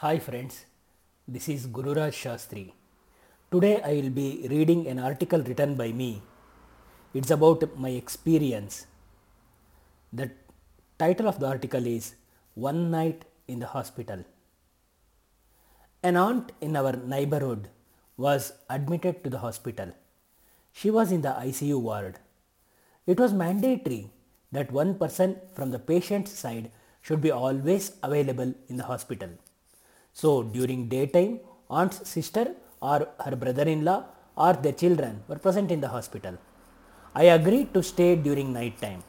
[0.00, 0.66] Hi friends,
[1.26, 2.72] this is Gururaj Shastri.
[3.50, 6.20] Today I will be reading an article written by me.
[7.14, 8.86] It's about my experience.
[10.12, 10.32] The
[10.98, 12.14] title of the article is
[12.52, 14.22] One Night in the Hospital.
[16.02, 17.70] An aunt in our neighborhood
[18.18, 19.94] was admitted to the hospital.
[20.74, 22.18] She was in the ICU ward.
[23.06, 24.10] It was mandatory
[24.52, 26.70] that one person from the patient's side
[27.00, 29.30] should be always available in the hospital.
[30.20, 32.44] So during daytime, aunt's sister
[32.80, 34.04] or her brother-in-law
[34.44, 36.38] or their children were present in the hospital.
[37.14, 39.02] I agreed to stay during night time.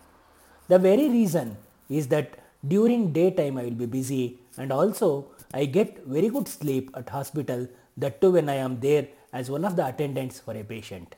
[0.67, 1.55] The very reason
[1.89, 6.89] is that during daytime I will be busy and also I get very good sleep
[6.93, 10.63] at hospital that too when I am there as one of the attendants for a
[10.63, 11.15] patient.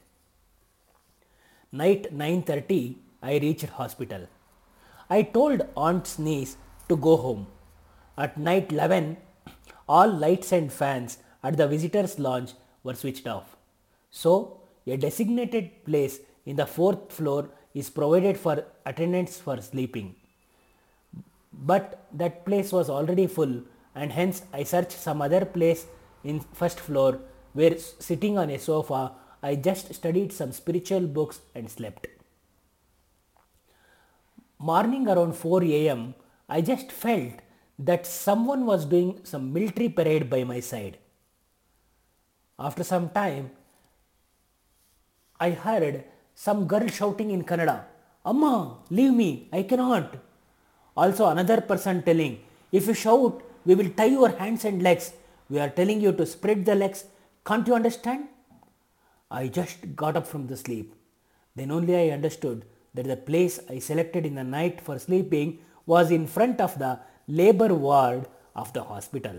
[1.72, 4.28] Night 9.30 I reached hospital.
[5.10, 6.58] I told aunt's niece
[6.90, 7.48] to go home.
[8.18, 9.18] At night 11
[9.90, 12.54] all lights and fans at the visitors lounge
[12.84, 13.56] were switched off.
[14.12, 20.16] So a designated place in the fourth floor is provided for attendants for sleeping.
[21.52, 23.64] But that place was already full
[23.96, 25.86] and hence I searched some other place
[26.24, 27.20] in first floor
[27.54, 32.08] where sitting on a sofa I just studied some spiritual books and slept.
[34.60, 36.14] Morning around 4 am
[36.48, 37.34] I just felt
[37.80, 40.98] that someone was doing some military parade by my side.
[42.60, 43.52] After some time
[45.40, 46.04] I heard
[46.36, 47.86] some girl shouting in Kannada,
[48.26, 50.18] Amma, leave me, I cannot.
[50.96, 52.40] Also another person telling,
[52.72, 55.14] if you shout, we will tie your hands and legs.
[55.50, 57.06] We are telling you to spread the legs.
[57.46, 58.28] Can't you understand?
[59.32, 60.94] I just got up from the sleep.
[61.56, 66.12] Then only I understood that the place I selected in the night for sleeping was
[66.12, 69.38] in front of the labor ward of the hospital.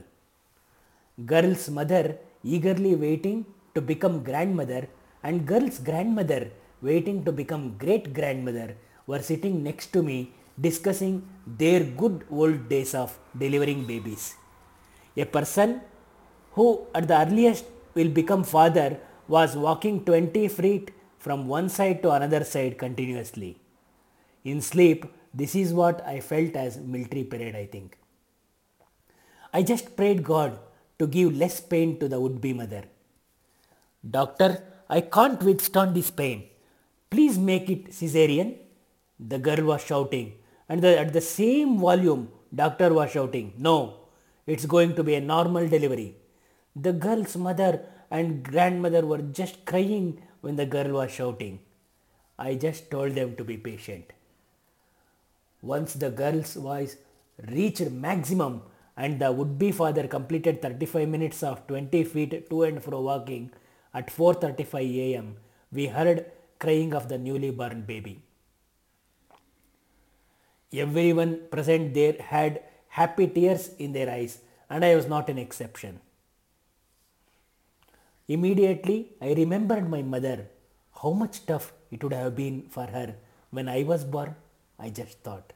[1.26, 4.86] Girl's mother eagerly waiting to become grandmother
[5.22, 11.14] and girl's grandmother waiting to become great grandmother were sitting next to me discussing
[11.46, 14.34] their good old days of delivering babies.
[15.16, 15.80] A person
[16.52, 17.64] who at the earliest
[17.94, 23.58] will become father was walking 20 feet from one side to another side continuously.
[24.44, 27.98] In sleep, this is what I felt as military parade, I think.
[29.52, 30.58] I just prayed God
[30.98, 32.84] to give less pain to the would-be mother.
[34.08, 36.44] Doctor, I can't withstand this pain.
[37.10, 38.56] Please make it cesarean.
[39.18, 40.34] The girl was shouting
[40.70, 43.96] and the, at the same volume doctor was shouting, no,
[44.46, 46.14] it's going to be a normal delivery.
[46.76, 47.80] The girl's mother
[48.10, 51.58] and grandmother were just crying when the girl was shouting.
[52.38, 54.12] I just told them to be patient.
[55.62, 56.96] Once the girl's voice
[57.48, 58.62] reached maximum
[58.96, 63.50] and the would-be father completed 35 minutes of 20 feet to and fro walking
[63.92, 65.36] at 4.35 am,
[65.72, 66.26] we heard
[66.58, 68.22] crying of the newly born baby.
[70.72, 74.38] Everyone present there had happy tears in their eyes
[74.68, 76.00] and I was not an exception.
[78.28, 80.46] Immediately I remembered my mother,
[81.02, 83.16] how much tough it would have been for her
[83.50, 84.36] when I was born,
[84.80, 85.52] I just thought.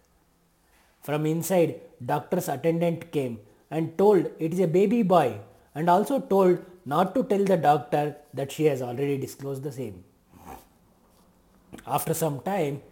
[1.00, 3.38] From inside, doctor's attendant came
[3.70, 5.38] and told it is a baby boy
[5.74, 10.04] and also told not to tell the doctor that she has already disclosed the same.
[11.86, 12.82] After some time,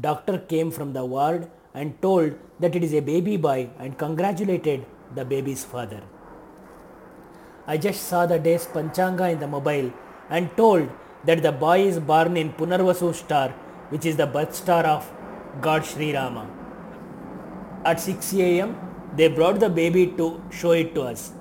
[0.00, 4.86] doctor came from the ward and told that it is a baby boy and congratulated
[5.14, 6.02] the baby's father.
[7.66, 9.92] I just saw the day's Panchanga in the mobile
[10.30, 10.88] and told
[11.24, 13.50] that the boy is born in Punarvasu star
[13.90, 15.10] which is the birth star of
[15.60, 16.48] God Sri Rama.
[17.84, 18.76] At 6 am
[19.16, 21.32] they brought the baby to show it to us.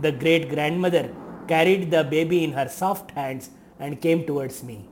[0.00, 1.14] The great grandmother
[1.48, 4.88] carried the baby in her soft hands and came towards me.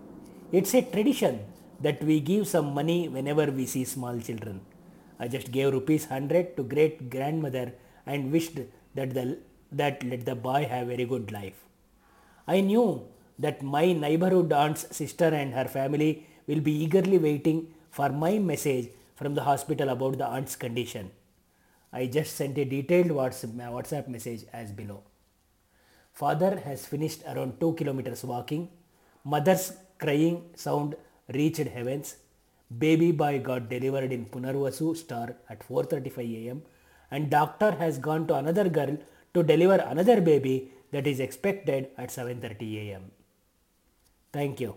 [0.50, 1.40] It's a tradition
[1.80, 4.60] that we give some money whenever we see small children.
[5.20, 7.72] I just gave rupees 100 to great grandmother
[8.06, 8.58] and wished
[8.94, 9.38] that the
[9.70, 11.64] that let the boy have very good life.
[12.46, 13.06] I knew
[13.38, 18.88] that my neighborhood aunt's sister and her family will be eagerly waiting for my message
[19.14, 21.10] from the hospital about the aunt's condition.
[21.92, 25.02] I just sent a detailed WhatsApp message as below.
[26.12, 28.70] Father has finished around 2 kilometers walking.
[29.24, 30.96] Mother's crying sound
[31.34, 32.16] reached heavens.
[32.78, 36.62] Baby boy got delivered in Punarvasu star at 4.35 am
[37.10, 38.96] and doctor has gone to another girl
[39.34, 43.10] to deliver another baby that is expected at 7.30 am.
[44.32, 44.76] Thank you.